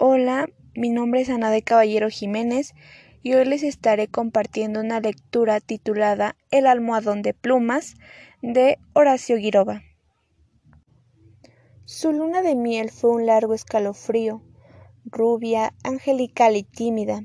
Hola, 0.00 0.48
mi 0.76 0.90
nombre 0.90 1.22
es 1.22 1.28
Ana 1.28 1.50
de 1.50 1.62
Caballero 1.62 2.08
Jiménez 2.08 2.72
y 3.24 3.34
hoy 3.34 3.44
les 3.46 3.64
estaré 3.64 4.06
compartiendo 4.06 4.78
una 4.78 5.00
lectura 5.00 5.58
titulada 5.58 6.36
El 6.52 6.68
almohadón 6.68 7.20
de 7.20 7.34
plumas 7.34 7.96
de 8.40 8.78
Horacio 8.92 9.38
Guiroba. 9.38 9.82
Su 11.84 12.12
luna 12.12 12.42
de 12.42 12.54
miel 12.54 12.92
fue 12.92 13.10
un 13.10 13.26
largo 13.26 13.54
escalofrío, 13.54 14.40
rubia, 15.04 15.74
angelical 15.82 16.54
y 16.54 16.62
tímida. 16.62 17.24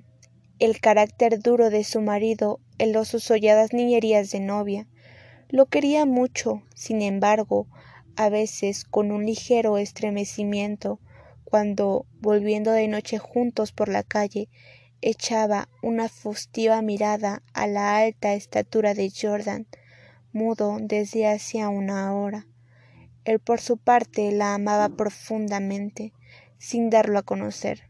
El 0.57 0.79
carácter 0.79 1.37
duro 1.43 1.69
de 1.69 1.83
su 1.83 2.01
marido 2.01 2.59
heló 2.79 3.05
sus 3.05 3.29
holladas 3.29 3.71
niñerías 3.71 4.31
de 4.31 4.39
novia. 4.39 4.87
Lo 5.47 5.67
quería 5.67 6.07
mucho, 6.07 6.63
sin 6.73 7.03
embargo, 7.03 7.67
a 8.15 8.29
veces 8.29 8.83
con 8.83 9.11
un 9.11 9.27
ligero 9.27 9.77
estremecimiento, 9.77 10.99
cuando, 11.53 12.07
volviendo 12.19 12.71
de 12.71 12.87
noche 12.87 13.19
juntos 13.19 13.73
por 13.73 13.87
la 13.87 14.01
calle, 14.01 14.49
echaba 15.01 15.69
una 15.83 16.09
fustiva 16.09 16.81
mirada 16.81 17.43
a 17.53 17.67
la 17.67 17.95
alta 17.95 18.33
estatura 18.33 18.95
de 18.95 19.11
Jordan, 19.15 19.67
mudo 20.31 20.79
desde 20.81 21.27
hacía 21.27 21.69
una 21.69 22.11
hora. 22.15 22.47
Él 23.23 23.37
por 23.37 23.61
su 23.61 23.77
parte 23.77 24.31
la 24.31 24.55
amaba 24.55 24.97
profundamente, 24.97 26.11
sin 26.57 26.89
darlo 26.89 27.19
a 27.19 27.21
conocer, 27.21 27.83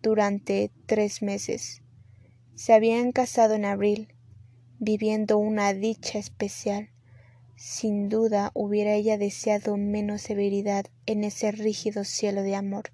durante 0.00 0.70
tres 0.86 1.20
meses. 1.20 1.82
Se 2.54 2.72
habían 2.72 3.12
casado 3.12 3.56
en 3.56 3.66
abril, 3.66 4.14
viviendo 4.78 5.36
una 5.36 5.74
dicha 5.74 6.18
especial. 6.18 6.88
Sin 7.56 8.10
duda 8.10 8.50
hubiera 8.52 8.92
ella 8.92 9.16
deseado 9.16 9.78
menos 9.78 10.20
severidad 10.20 10.84
en 11.06 11.24
ese 11.24 11.52
rígido 11.52 12.04
cielo 12.04 12.42
de 12.42 12.54
amor, 12.54 12.92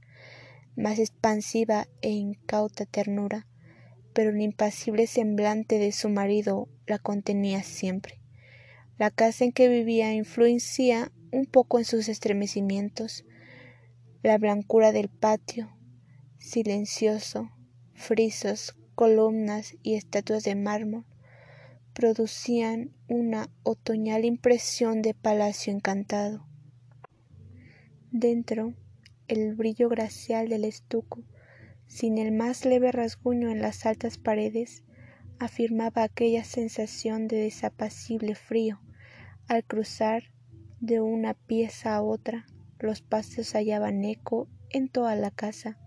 más 0.76 1.00
expansiva 1.00 1.88
e 2.00 2.10
incauta 2.10 2.86
ternura, 2.86 3.48
pero 4.12 4.30
el 4.30 4.40
impasible 4.40 5.08
semblante 5.08 5.78
de 5.78 5.90
su 5.90 6.08
marido 6.08 6.68
la 6.86 7.00
contenía 7.00 7.64
siempre. 7.64 8.20
La 8.98 9.10
casa 9.10 9.44
en 9.44 9.52
que 9.52 9.68
vivía 9.68 10.14
influencia 10.14 11.10
un 11.32 11.46
poco 11.46 11.80
en 11.80 11.84
sus 11.84 12.08
estremecimientos. 12.08 13.24
La 14.22 14.38
blancura 14.38 14.92
del 14.92 15.08
patio, 15.08 15.76
silencioso, 16.38 17.50
frisos, 17.94 18.76
columnas 18.94 19.74
y 19.82 19.94
estatuas 19.94 20.44
de 20.44 20.54
mármol, 20.54 21.04
producían 21.92 22.90
una 23.06 23.50
otoñal 23.64 24.24
impresión 24.24 25.02
de 25.02 25.12
palacio 25.12 25.72
encantado. 25.72 26.46
Dentro, 28.10 28.72
el 29.28 29.54
brillo 29.54 29.90
gracial 29.90 30.48
del 30.48 30.64
estuco, 30.64 31.22
sin 31.86 32.16
el 32.16 32.32
más 32.32 32.64
leve 32.64 32.92
rasguño 32.92 33.50
en 33.50 33.60
las 33.60 33.84
altas 33.84 34.16
paredes, 34.16 34.84
afirmaba 35.38 36.02
aquella 36.02 36.44
sensación 36.44 37.28
de 37.28 37.36
desapacible 37.36 38.34
frío. 38.34 38.80
Al 39.46 39.64
cruzar 39.64 40.24
de 40.80 41.00
una 41.00 41.34
pieza 41.34 41.94
a 41.94 42.02
otra, 42.02 42.46
los 42.78 43.02
pasos 43.02 43.52
hallaban 43.52 44.02
eco 44.04 44.48
en 44.70 44.88
toda 44.88 45.14
la 45.14 45.30
casa, 45.30 45.78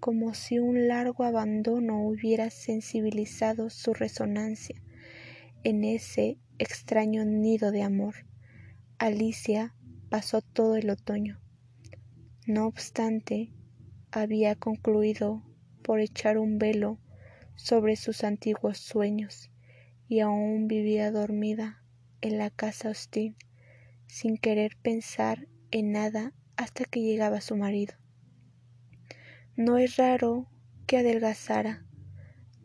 como 0.00 0.32
si 0.32 0.58
un 0.58 0.88
largo 0.88 1.24
abandono 1.24 2.02
hubiera 2.06 2.48
sensibilizado 2.48 3.68
su 3.68 3.92
resonancia 3.92 4.83
en 5.64 5.82
ese 5.82 6.38
extraño 6.58 7.24
nido 7.24 7.72
de 7.72 7.82
amor. 7.82 8.26
Alicia 8.98 9.74
pasó 10.10 10.42
todo 10.42 10.76
el 10.76 10.90
otoño. 10.90 11.40
No 12.46 12.66
obstante, 12.66 13.50
había 14.12 14.54
concluido 14.56 15.42
por 15.82 16.00
echar 16.00 16.38
un 16.38 16.58
velo 16.58 16.98
sobre 17.56 17.96
sus 17.96 18.24
antiguos 18.24 18.78
sueños 18.78 19.50
y 20.06 20.20
aún 20.20 20.68
vivía 20.68 21.10
dormida 21.10 21.82
en 22.20 22.36
la 22.36 22.50
casa 22.50 22.90
hostil, 22.90 23.36
sin 24.06 24.36
querer 24.36 24.76
pensar 24.82 25.48
en 25.70 25.92
nada 25.92 26.34
hasta 26.56 26.84
que 26.84 27.00
llegaba 27.00 27.40
su 27.40 27.56
marido. 27.56 27.94
No 29.56 29.78
es 29.78 29.96
raro 29.96 30.46
que 30.86 30.98
adelgazara. 30.98 31.86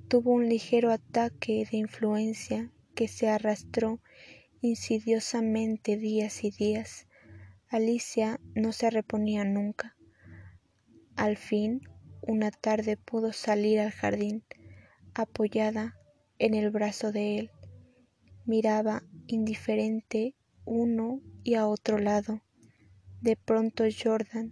Tuvo 0.10 0.32
un 0.32 0.50
ligero 0.50 0.92
ataque 0.92 1.66
de 1.72 1.78
influencia 1.78 2.72
que 3.00 3.08
se 3.08 3.30
arrastró 3.30 4.02
insidiosamente 4.60 5.96
días 5.96 6.44
y 6.44 6.52
días. 6.52 7.08
Alicia 7.70 8.42
no 8.56 8.74
se 8.74 8.90
reponía 8.90 9.46
nunca. 9.46 9.96
Al 11.16 11.38
fin, 11.38 11.80
una 12.22 12.52
tarde 12.52 12.98
pudo 12.98 13.32
salir 13.32 13.80
al 13.80 13.92
jardín, 13.92 14.44
apoyada 15.14 15.96
en 16.40 16.56
el 16.56 16.72
brazo 16.72 17.14
de 17.14 17.40
él. 17.40 17.52
Miraba 18.44 19.04
indiferente 19.28 20.36
uno 20.66 21.22
y 21.46 21.54
a 21.54 21.68
otro 21.68 22.00
lado. 22.00 22.42
De 23.22 23.38
pronto 23.38 23.86
Jordan, 23.98 24.52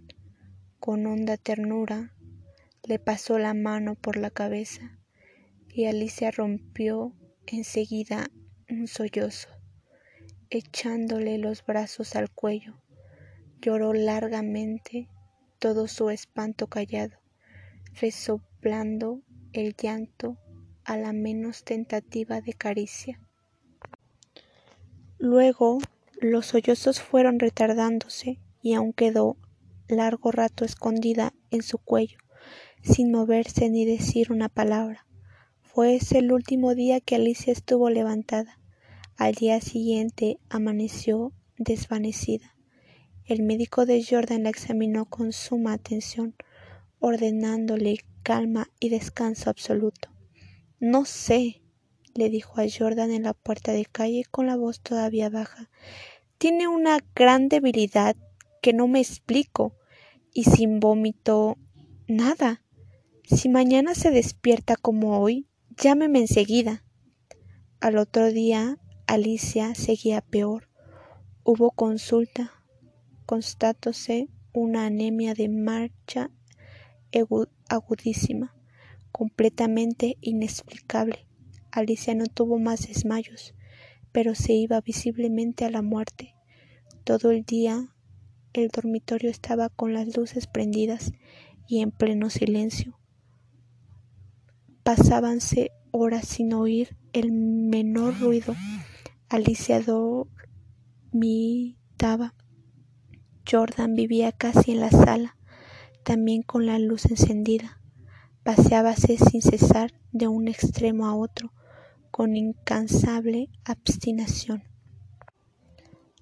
con 0.80 1.04
honda 1.04 1.36
ternura, 1.36 2.14
le 2.82 2.98
pasó 2.98 3.38
la 3.38 3.52
mano 3.52 3.94
por 3.94 4.16
la 4.16 4.30
cabeza 4.30 4.98
y 5.68 5.84
Alicia 5.84 6.30
rompió 6.30 7.12
enseguida 7.52 8.30
un 8.70 8.86
sollozo, 8.86 9.48
echándole 10.50 11.38
los 11.38 11.64
brazos 11.64 12.14
al 12.16 12.30
cuello. 12.30 12.80
Lloró 13.60 13.94
largamente, 13.94 15.08
todo 15.58 15.88
su 15.88 16.10
espanto 16.10 16.66
callado, 16.66 17.16
resoplando 18.00 19.22
el 19.52 19.74
llanto 19.74 20.36
a 20.84 20.96
la 20.96 21.12
menos 21.12 21.64
tentativa 21.64 22.40
de 22.40 22.52
caricia. 22.52 23.20
Luego 25.18 25.78
los 26.20 26.46
sollozos 26.46 27.00
fueron 27.00 27.38
retardándose 27.38 28.38
y 28.62 28.74
aún 28.74 28.92
quedó 28.92 29.36
largo 29.88 30.30
rato 30.30 30.64
escondida 30.64 31.32
en 31.50 31.62
su 31.62 31.78
cuello, 31.78 32.18
sin 32.82 33.10
moverse 33.10 33.70
ni 33.70 33.86
decir 33.86 34.30
una 34.30 34.48
palabra. 34.48 35.06
Fue 35.62 35.94
ese 35.94 36.18
el 36.18 36.32
último 36.32 36.74
día 36.74 37.00
que 37.00 37.14
Alicia 37.14 37.52
estuvo 37.52 37.88
levantada. 37.88 38.57
Al 39.18 39.34
día 39.34 39.60
siguiente 39.60 40.38
amaneció 40.48 41.34
desvanecida. 41.58 42.56
El 43.26 43.42
médico 43.42 43.84
de 43.84 44.02
Jordan 44.02 44.44
la 44.44 44.48
examinó 44.48 45.04
con 45.04 45.32
suma 45.32 45.74
atención, 45.74 46.34
ordenándole 46.98 47.98
calma 48.22 48.70
y 48.80 48.88
descanso 48.88 49.50
absoluto. 49.50 50.08
No 50.80 51.04
sé, 51.04 51.60
le 52.14 52.30
dijo 52.30 52.60
a 52.60 52.64
Jordan 52.66 53.10
en 53.10 53.24
la 53.24 53.34
puerta 53.34 53.72
de 53.72 53.84
calle 53.84 54.24
con 54.30 54.46
la 54.46 54.56
voz 54.56 54.80
todavía 54.80 55.28
baja. 55.28 55.68
Tiene 56.38 56.66
una 56.66 56.98
gran 57.14 57.50
debilidad 57.50 58.16
que 58.62 58.72
no 58.72 58.88
me 58.88 59.00
explico 59.00 59.74
y 60.32 60.44
sin 60.44 60.80
vómito 60.80 61.58
nada. 62.06 62.62
Si 63.24 63.50
mañana 63.50 63.94
se 63.94 64.10
despierta 64.10 64.76
como 64.76 65.20
hoy, 65.20 65.48
Llámeme 65.80 66.18
enseguida. 66.18 66.82
Al 67.78 67.98
otro 67.98 68.32
día 68.32 68.78
Alicia 69.10 69.74
seguía 69.74 70.20
peor. 70.20 70.68
Hubo 71.42 71.70
consulta. 71.70 72.52
Constatóse 73.24 74.28
una 74.52 74.84
anemia 74.84 75.32
de 75.32 75.48
marcha 75.48 76.30
agudísima, 77.70 78.54
completamente 79.10 80.18
inexplicable. 80.20 81.26
Alicia 81.70 82.14
no 82.14 82.26
tuvo 82.26 82.58
más 82.58 82.86
desmayos, 82.86 83.54
pero 84.12 84.34
se 84.34 84.52
iba 84.52 84.78
visiblemente 84.82 85.64
a 85.64 85.70
la 85.70 85.80
muerte. 85.80 86.34
Todo 87.04 87.30
el 87.30 87.44
día 87.44 87.88
el 88.52 88.68
dormitorio 88.68 89.30
estaba 89.30 89.70
con 89.70 89.94
las 89.94 90.18
luces 90.18 90.46
prendidas 90.46 91.14
y 91.66 91.80
en 91.80 91.92
pleno 91.92 92.28
silencio. 92.28 92.98
Pasábanse 94.82 95.70
horas 95.92 96.28
sin 96.28 96.52
oír 96.52 96.94
el 97.14 97.32
menor 97.32 98.20
ruido. 98.20 98.54
Alicia 99.30 99.82
dormitaba. 99.82 100.34
Jordan 103.46 103.94
vivía 103.94 104.32
casi 104.32 104.70
en 104.70 104.80
la 104.80 104.90
sala, 104.90 105.36
también 106.02 106.40
con 106.40 106.64
la 106.64 106.78
luz 106.78 107.04
encendida. 107.04 107.78
Paseábase 108.42 109.18
sin 109.18 109.42
cesar 109.42 109.92
de 110.12 110.28
un 110.28 110.48
extremo 110.48 111.06
a 111.06 111.14
otro, 111.14 111.52
con 112.10 112.36
incansable 112.36 113.50
obstinación. 113.68 114.64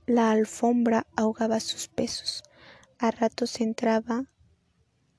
La 0.06 0.32
alfombra 0.32 1.06
ahogaba 1.14 1.60
sus 1.60 1.86
pesos. 1.86 2.42
A 2.98 3.12
ratos 3.12 3.60
entraba 3.60 4.24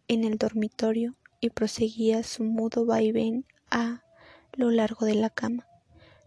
en 0.10 0.26
el 0.26 0.38
dormitorio 0.38 1.16
y 1.40 1.52
proseguía 1.52 2.24
su 2.24 2.44
mudo 2.44 2.86
vaivén 2.86 3.46
a 3.72 4.04
lo 4.52 4.72
largo 4.72 5.06
de 5.06 5.16
la 5.16 5.30
cama, 5.30 5.68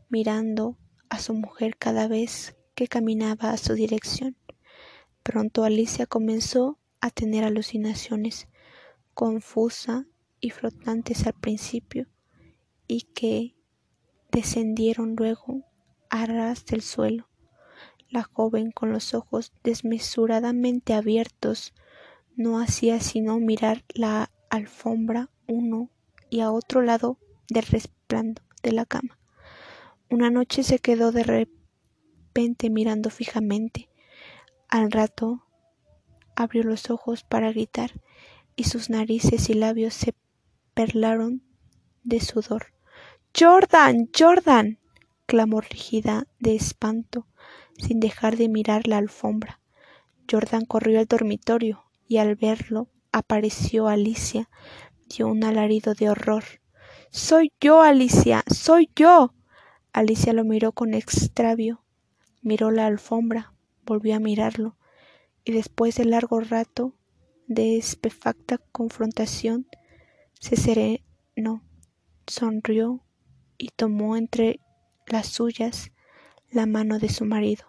mirando 0.09 0.79
a 1.11 1.19
su 1.19 1.35
mujer 1.35 1.77
cada 1.77 2.09
vez 2.09 2.57
que 2.75 2.89
caminaba 2.89 3.51
a 3.51 3.59
su 3.59 3.75
dirección. 3.75 4.37
Pronto 5.23 5.65
Alicia 5.65 6.07
comenzó 6.07 6.79
a 7.01 7.11
tener 7.11 7.45
alucinaciones, 7.45 8.49
confusa 9.13 10.07
y 10.41 10.51
flotantes 10.51 11.27
al 11.27 11.35
principio, 11.35 12.07
y 12.87 13.03
que 13.03 13.55
descendieron 14.33 15.17
luego 15.17 15.65
a 16.09 16.25
ras 16.25 16.65
del 16.65 16.81
suelo. 16.81 17.29
La 18.09 18.23
joven, 18.23 18.71
con 18.71 18.91
los 18.91 19.15
ojos 19.15 19.53
desmesuradamente 19.63 20.95
abiertos, 20.95 21.75
no 22.35 22.59
hacía 22.59 23.01
sino 23.01 23.39
mirar 23.39 23.85
la 23.95 24.31
alfombra 24.49 25.29
uno 25.47 25.91
y 26.31 26.41
a 26.41 26.51
otro 26.51 26.83
lado 26.83 27.19
del 27.49 27.65
resplandor 27.65 28.45
de 28.63 28.73
la 28.73 28.87
cama. 28.87 29.20
Una 30.11 30.29
noche 30.29 30.65
se 30.65 30.81
quedó 30.81 31.13
de 31.13 31.23
repente 31.23 32.69
mirando 32.69 33.11
fijamente. 33.11 33.89
Al 34.69 34.91
rato 34.91 35.47
abrió 36.35 36.65
los 36.65 36.91
ojos 36.91 37.23
para 37.23 37.53
gritar 37.53 37.93
y 38.57 38.65
sus 38.65 38.91
narices 38.91 39.49
y 39.51 39.55
labios 39.55 39.95
se 39.95 40.17
perlaron 40.75 41.43
de 42.03 42.19
sudor. 42.19 42.73
Jordan. 43.39 44.11
Jordan. 44.17 44.81
clamó 45.27 45.61
rígida 45.61 46.27
de 46.41 46.57
espanto, 46.57 47.29
sin 47.79 48.01
dejar 48.01 48.37
de 48.37 48.49
mirar 48.49 48.89
la 48.89 48.99
alfombra. 48.99 49.61
Jordan 50.29 50.65
corrió 50.65 50.99
al 50.99 51.07
dormitorio 51.07 51.85
y 52.09 52.17
al 52.17 52.35
verlo 52.35 52.89
apareció 53.13 53.87
Alicia. 53.87 54.51
Dio 55.09 55.29
un 55.29 55.45
alarido 55.45 55.95
de 55.95 56.11
horror. 56.11 56.43
Soy 57.13 57.53
yo, 57.61 57.81
Alicia. 57.81 58.43
Soy 58.53 58.91
yo. 58.97 59.35
Alicia 59.93 60.33
lo 60.33 60.45
miró 60.45 60.71
con 60.71 60.95
extravio, 60.95 61.83
miró 62.43 62.71
la 62.71 62.87
alfombra, 62.87 63.53
volvió 63.85 64.15
a 64.15 64.21
mirarlo, 64.21 64.77
y 65.45 65.51
después 65.51 65.97
de 65.97 66.05
largo 66.05 66.39
rato 66.39 66.95
de 67.49 67.77
espefacta 67.77 68.59
confrontación, 68.71 69.67
se 70.39 70.55
serenó, 70.55 71.65
sonrió 72.29 73.05
y 73.59 73.71
tomó 73.71 74.17
entre 74.17 74.61
las 75.07 75.27
suyas 75.27 75.91
la 76.53 76.67
mano 76.67 77.01
de 77.01 77.09
su 77.09 77.25
marido, 77.25 77.65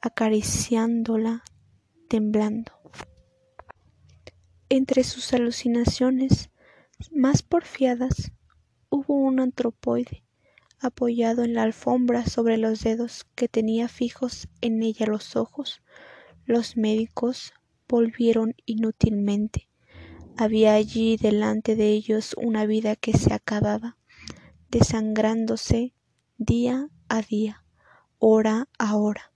acariciándola, 0.00 1.44
temblando. 2.08 2.72
Entre 4.70 5.04
sus 5.04 5.34
alucinaciones 5.34 6.50
más 7.12 7.42
porfiadas 7.42 8.32
hubo 8.88 9.14
un 9.14 9.40
antropoide 9.40 10.23
apoyado 10.84 11.42
en 11.44 11.54
la 11.54 11.62
alfombra 11.62 12.26
sobre 12.26 12.58
los 12.58 12.80
dedos 12.80 13.26
que 13.34 13.48
tenía 13.48 13.88
fijos 13.88 14.48
en 14.60 14.82
ella 14.82 15.06
los 15.06 15.36
ojos. 15.36 15.82
Los 16.44 16.76
médicos 16.76 17.52
volvieron 17.88 18.54
inútilmente. 18.66 19.68
Había 20.36 20.74
allí 20.74 21.16
delante 21.16 21.76
de 21.76 21.88
ellos 21.88 22.34
una 22.36 22.66
vida 22.66 22.96
que 22.96 23.12
se 23.12 23.32
acababa, 23.32 23.96
desangrándose 24.68 25.94
día 26.38 26.88
a 27.08 27.22
día, 27.22 27.64
hora 28.18 28.68
a 28.78 28.96
hora, 28.96 29.32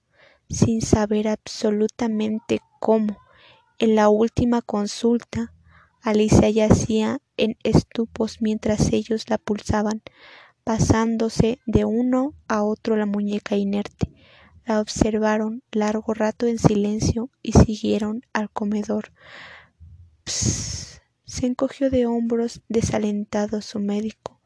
sin 0.49 0.83
saber 0.83 1.29
absolutamente 1.29 2.61
cómo. 2.81 3.19
En 3.79 3.94
la 3.94 4.09
última 4.09 4.61
consulta, 4.61 5.55
Alicia 6.03 6.51
yacía 6.51 7.21
en 7.37 7.56
estupos 7.62 8.41
mientras 8.41 8.93
ellos 8.93 9.29
la 9.29 9.39
pulsaban, 9.39 10.03
pasándose 10.69 11.61
de 11.65 11.87
uno 11.87 12.35
a 12.47 12.62
otro 12.62 12.94
la 12.97 13.06
muñeca 13.06 13.56
inerte. 13.56 14.12
La 14.67 14.82
observaron 14.82 15.62
largo 15.73 16.12
rato 16.12 16.47
en 16.47 16.59
silencio 16.59 17.31
y 17.41 17.53
siguieron 17.53 18.20
al 18.35 18.50
comedor. 18.50 19.11
Se 20.26 21.47
encogió 21.47 21.88
de 21.88 22.05
hombros 22.05 22.61
desalentado 22.69 23.62
su 23.62 23.81
médico. 23.81 24.43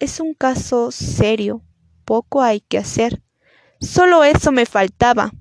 Es 0.00 0.20
un 0.20 0.34
caso 0.34 0.90
serio. 0.90 1.62
Poco 2.04 2.42
hay 2.42 2.60
que 2.60 2.76
hacer. 2.76 3.22
Solo 3.80 4.22
eso 4.22 4.52
me 4.52 4.66
faltaba, 4.66 5.32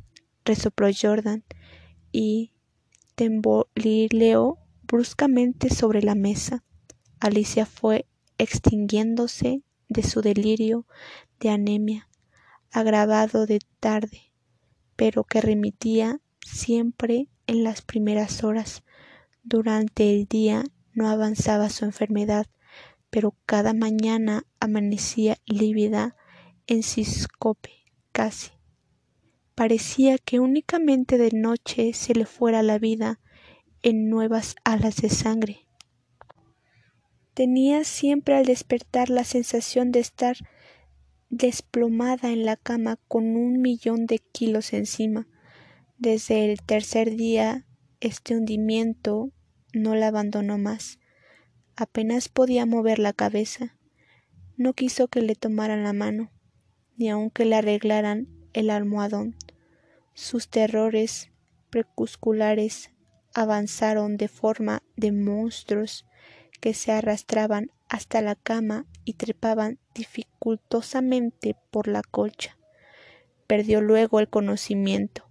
resopló 0.46 0.88
Jordan 0.98 1.44
y 2.14 2.54
tembolileó 3.16 4.58
bruscamente 4.84 5.70
sobre 5.70 6.02
la 6.02 6.16
mesa. 6.16 6.64
Alicia 7.20 7.66
fue 7.66 8.06
extinguiéndose 8.38 9.64
de 9.94 10.04
su 10.04 10.22
delirio 10.22 10.86
de 11.40 11.50
anemia, 11.50 12.10
agravado 12.72 13.45
de 13.45 13.60
tarde, 13.80 14.31
pero 14.95 15.24
que 15.24 15.42
remitía 15.42 16.19
siempre 16.45 17.30
en 17.48 17.63
las 17.63 17.81
primeras 17.81 18.44
horas. 18.44 18.84
Durante 19.44 20.10
el 20.10 20.25
día 20.25 20.63
no 20.94 21.10
avanzaba 21.10 21.69
su 21.69 21.86
enfermedad, 21.86 22.48
pero 23.10 23.36
cada 23.45 23.74
mañana 23.74 24.45
amanecía 24.60 25.38
lívida 25.45 26.16
en 26.68 26.84
ciscope 26.84 27.72
casi. 28.12 28.51
Parecía 29.56 30.18
que 30.18 30.39
únicamente 30.39 31.18
de 31.18 31.31
noche 31.31 31.94
se 31.94 32.16
le 32.16 32.25
fuera 32.25 32.63
la 32.63 32.80
vida 32.80 33.19
en 33.84 34.10
nuevas 34.10 34.56
alas 34.63 34.96
de 34.96 35.10
sangre. 35.10 35.68
Tenía 37.34 37.84
siempre 37.84 38.36
al 38.36 38.46
despertar 38.46 39.10
la 39.10 39.24
sensación 39.24 39.92
de 39.92 40.00
estar 40.00 40.38
desplomada 41.30 42.32
en 42.32 42.46
la 42.46 42.58
cama 42.58 43.00
con 43.08 43.36
un 43.36 43.60
millón 43.60 44.06
de 44.06 44.20
kilos 44.20 44.72
encima. 44.74 45.28
Desde 45.98 46.52
el 46.52 46.62
tercer 46.62 47.16
día 47.16 47.66
este 48.02 48.36
hundimiento 48.36 49.32
no 49.74 49.96
la 49.96 50.08
abandonó 50.08 50.60
más. 50.60 51.00
Apenas 51.76 52.30
podía 52.30 52.68
mover 52.68 53.00
la 53.00 53.14
cabeza. 53.14 53.76
No 54.56 54.74
quiso 54.74 55.08
que 55.08 55.22
le 55.22 55.34
tomaran 55.34 55.84
la 55.84 55.94
mano, 55.94 56.32
ni 56.98 57.10
aun 57.10 57.32
que 57.32 57.46
le 57.46 57.56
arreglaran 57.56 58.28
el 58.54 58.70
almohadón. 58.70 59.36
Sus 60.14 60.50
terrores 60.50 61.32
crepusculares 61.72 62.92
avanzaron 63.34 64.18
de 64.18 64.28
forma 64.28 64.84
de 64.96 65.12
monstruos 65.12 66.06
que 66.63 66.74
se 66.74 66.94
arrastraban 66.94 67.71
hasta 67.89 68.21
la 68.21 68.36
cama 68.36 68.86
y 69.04 69.15
trepaban 69.15 69.80
dificultosamente 69.94 71.57
por 71.71 71.89
la 71.89 72.01
colcha. 72.04 72.57
Perdió 73.48 73.81
luego 73.81 74.21
el 74.21 74.30
conocimiento. 74.30 75.27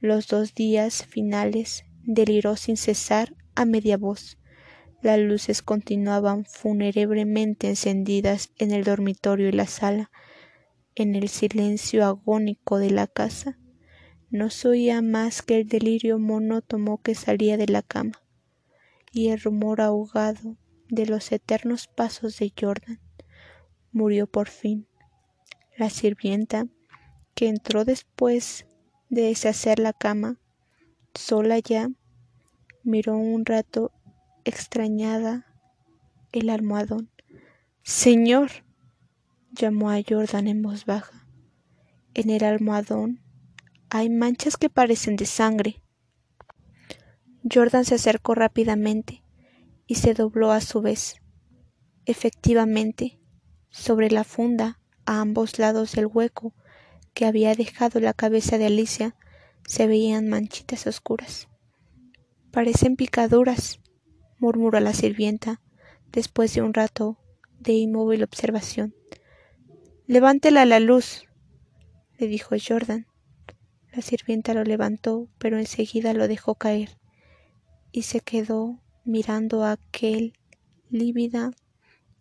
Los 0.00 0.26
dos 0.26 0.54
días 0.54 1.04
finales 1.04 1.84
deliró 2.02 2.56
sin 2.56 2.78
cesar 2.78 3.34
a 3.54 3.66
media 3.66 3.98
voz. 3.98 4.38
Las 5.02 5.18
luces 5.18 5.60
continuaban 5.60 6.46
fúnebremente 6.46 7.68
encendidas 7.68 8.48
en 8.56 8.72
el 8.72 8.84
dormitorio 8.84 9.50
y 9.50 9.52
la 9.52 9.66
sala. 9.66 10.10
En 10.94 11.14
el 11.14 11.28
silencio 11.28 12.06
agónico 12.06 12.78
de 12.78 12.90
la 12.90 13.06
casa 13.06 13.58
no 14.30 14.48
se 14.48 14.68
oía 14.68 15.02
más 15.02 15.42
que 15.42 15.58
el 15.60 15.68
delirio 15.68 16.18
monótono 16.18 17.02
que 17.02 17.14
salía 17.14 17.58
de 17.58 17.66
la 17.66 17.82
cama 17.82 18.23
y 19.14 19.28
el 19.28 19.40
rumor 19.40 19.80
ahogado 19.80 20.56
de 20.88 21.06
los 21.06 21.30
eternos 21.30 21.86
pasos 21.86 22.36
de 22.38 22.52
Jordan. 22.60 23.00
Murió 23.92 24.26
por 24.26 24.48
fin. 24.48 24.88
La 25.78 25.88
sirvienta, 25.88 26.66
que 27.34 27.48
entró 27.48 27.84
después 27.84 28.66
de 29.08 29.22
deshacer 29.22 29.78
la 29.78 29.92
cama, 29.92 30.40
sola 31.14 31.60
ya, 31.60 31.90
miró 32.82 33.16
un 33.16 33.46
rato 33.46 33.92
extrañada 34.44 35.46
el 36.32 36.50
almohadón. 36.50 37.08
Señor, 37.82 38.50
llamó 39.52 39.90
a 39.90 40.00
Jordan 40.06 40.48
en 40.48 40.60
voz 40.60 40.86
baja. 40.86 41.28
En 42.14 42.30
el 42.30 42.42
almohadón 42.42 43.20
hay 43.90 44.10
manchas 44.10 44.56
que 44.56 44.70
parecen 44.70 45.14
de 45.14 45.26
sangre. 45.26 45.83
Jordan 47.52 47.84
se 47.84 47.96
acercó 47.96 48.34
rápidamente 48.34 49.22
y 49.86 49.96
se 49.96 50.14
dobló 50.14 50.50
a 50.50 50.62
su 50.62 50.80
vez. 50.80 51.16
Efectivamente, 52.06 53.18
sobre 53.68 54.10
la 54.10 54.24
funda, 54.24 54.80
a 55.04 55.20
ambos 55.20 55.58
lados 55.58 55.92
del 55.92 56.06
hueco 56.06 56.54
que 57.12 57.26
había 57.26 57.54
dejado 57.54 58.00
la 58.00 58.14
cabeza 58.14 58.56
de 58.56 58.66
Alicia, 58.66 59.14
se 59.66 59.86
veían 59.86 60.26
manchitas 60.26 60.86
oscuras. 60.86 61.48
Parecen 62.50 62.96
picaduras, 62.96 63.80
murmuró 64.38 64.80
la 64.80 64.94
sirvienta, 64.94 65.60
después 66.12 66.54
de 66.54 66.62
un 66.62 66.72
rato 66.72 67.18
de 67.60 67.72
inmóvil 67.74 68.22
observación. 68.22 68.94
Levántela 70.06 70.62
a 70.62 70.66
la 70.66 70.80
luz, 70.80 71.26
le 72.18 72.26
dijo 72.26 72.54
Jordan. 72.66 73.06
La 73.92 74.00
sirvienta 74.00 74.54
lo 74.54 74.64
levantó, 74.64 75.28
pero 75.36 75.58
enseguida 75.58 76.14
lo 76.14 76.26
dejó 76.26 76.54
caer 76.54 76.96
y 77.96 78.02
se 78.02 78.18
quedó 78.18 78.80
mirando 79.04 79.62
a 79.62 79.70
aquel 79.70 80.32
lívida 80.90 81.52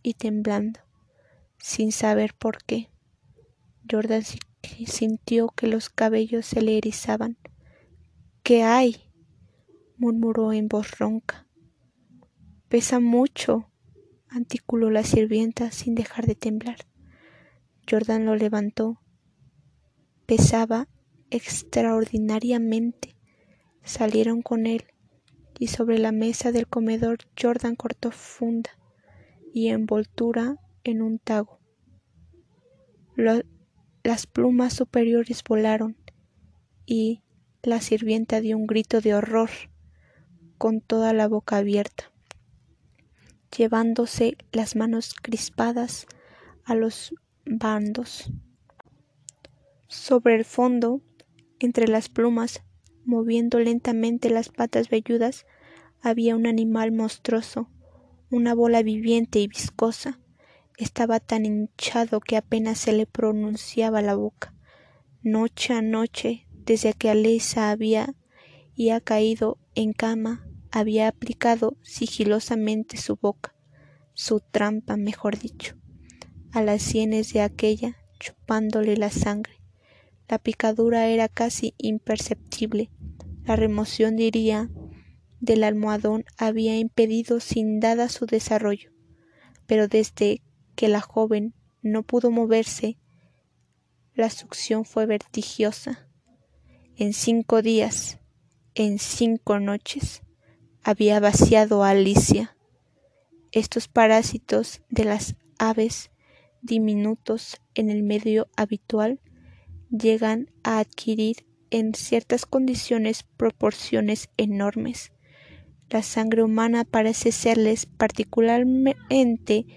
y 0.04 0.14
temblando, 0.14 0.82
sin 1.58 1.92
saber 1.92 2.36
por 2.36 2.64
qué. 2.64 2.92
Jordan 3.90 4.22
sintió 4.86 5.48
que 5.48 5.66
los 5.66 5.90
cabellos 5.90 6.46
se 6.46 6.62
le 6.62 6.78
erizaban. 6.78 7.40
¿Qué 8.44 8.62
hay? 8.62 9.10
murmuró 9.98 10.54
en 10.54 10.68
voz 10.68 11.00
ronca. 11.00 11.48
Pesa 12.70 13.00
mucho, 13.00 13.72
articuló 14.30 14.92
la 14.92 15.04
sirvienta 15.04 15.72
sin 15.72 15.96
dejar 15.96 16.28
de 16.28 16.36
temblar. 16.36 16.86
Jordan 17.90 18.26
lo 18.26 18.36
levantó. 18.36 19.02
Pesaba 20.28 20.88
extraordinariamente. 21.32 23.16
Salieron 23.84 24.44
con 24.44 24.68
él 24.68 24.93
y 25.64 25.68
sobre 25.68 25.98
la 25.98 26.12
mesa 26.12 26.52
del 26.52 26.68
comedor 26.68 27.20
Jordan 27.42 27.78
cortó 27.78 28.12
funda 28.12 28.72
y 29.54 29.70
envoltura 29.70 30.58
en 30.84 31.02
un 31.02 31.20
tago. 31.20 31.58
las 33.16 34.28
plumas 34.28 34.74
superiores 34.74 35.42
volaron 35.48 35.96
y 36.86 37.24
la 37.62 37.80
sirvienta 37.80 38.42
dio 38.42 38.58
un 38.58 38.68
grito 38.68 39.00
de 39.00 39.16
horror 39.16 39.52
con 40.58 40.82
toda 40.82 41.14
la 41.14 41.30
boca 41.30 41.56
abierta, 41.56 42.12
llevándose 43.58 44.36
las 44.52 44.76
manos 44.76 45.14
crispadas 45.14 46.08
a 46.66 46.76
los 46.76 47.16
bandos. 47.46 48.30
Sobre 49.88 50.36
el 50.36 50.44
fondo, 50.44 51.00
entre 51.60 51.88
las 51.88 52.10
plumas, 52.10 52.64
moviendo 53.06 53.60
lentamente 53.60 54.30
las 54.30 54.50
patas 54.50 54.90
velludas, 54.90 55.46
había 56.04 56.36
un 56.36 56.46
animal 56.46 56.92
monstruoso, 56.92 57.70
una 58.30 58.54
bola 58.54 58.84
viviente 58.84 59.40
y 59.40 59.48
viscosa. 59.48 60.20
Estaba 60.78 61.22
tan 61.22 61.46
hinchado 61.46 62.20
que 62.20 62.36
apenas 62.36 62.78
se 62.78 62.92
le 62.92 63.06
pronunciaba 63.06 64.02
la 64.02 64.16
boca. 64.16 64.54
Noche 65.22 65.74
a 65.74 65.82
noche, 65.82 66.46
desde 66.52 66.94
que 66.94 67.10
Alisa 67.10 67.72
había 67.72 68.16
y 68.76 68.90
ha 68.90 69.00
caído 69.00 69.58
en 69.76 69.94
cama, 69.94 70.46
había 70.72 71.08
aplicado 71.08 71.78
sigilosamente 71.84 72.98
su 72.98 73.16
boca, 73.16 73.56
su 74.14 74.42
trampa, 74.42 74.98
mejor 74.98 75.40
dicho, 75.40 75.78
a 76.52 76.62
las 76.62 76.82
sienes 76.82 77.32
de 77.32 77.42
aquella, 77.42 77.96
chupándole 78.20 78.98
la 78.98 79.10
sangre. 79.10 79.62
La 80.28 80.38
picadura 80.38 81.08
era 81.08 81.30
casi 81.30 81.76
imperceptible. 81.78 82.90
La 83.46 83.56
remoción, 83.56 84.18
diría, 84.18 84.70
del 85.44 85.66
almohadón 85.66 86.24
había 86.38 86.78
impedido 86.78 87.42
sin 87.42 87.82
dada 87.82 88.08
su 88.08 88.26
desarrollo, 88.26 88.92
pero 89.68 89.90
desde 89.90 90.42
que 90.78 90.88
la 90.88 91.02
joven 91.02 91.54
no 91.82 92.04
pudo 92.04 92.32
moverse, 92.32 92.98
la 94.16 94.30
succión 94.30 94.86
fue 94.86 95.06
vertiginosa. 95.06 96.08
En 96.96 97.12
cinco 97.12 97.62
días, 97.62 98.20
en 98.74 99.00
cinco 99.00 99.60
noches, 99.60 100.22
había 100.82 101.20
vaciado 101.20 101.84
a 101.84 101.90
Alicia. 101.90 102.56
Estos 103.52 103.90
parásitos 103.90 104.82
de 104.90 105.04
las 105.04 105.36
aves 105.60 106.10
diminutos 106.62 107.60
en 107.76 107.90
el 107.90 108.02
medio 108.02 108.48
habitual 108.56 109.20
llegan 109.90 110.50
a 110.64 110.80
adquirir 110.80 111.46
en 111.70 111.96
ciertas 111.96 112.46
condiciones 112.46 113.24
proporciones 113.24 114.30
enormes. 114.38 115.12
La 115.94 116.02
sangre 116.02 116.42
humana 116.42 116.86
parece 116.86 117.32
serles 117.32 117.86
particularmente 117.86 119.68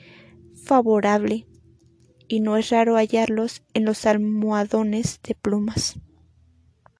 favorable 0.64 1.46
y 2.26 2.40
no 2.40 2.56
es 2.56 2.70
raro 2.70 2.96
hallarlos 2.96 3.62
en 3.74 3.84
los 3.84 4.06
almohadones 4.06 5.20
de 5.22 5.34
plumas. 5.34 6.00